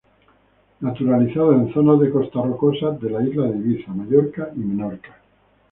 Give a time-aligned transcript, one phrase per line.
[0.81, 5.15] Naturalizada en zonas de costa rocosas de la isla de Ibiza, Mallorca y Menorca.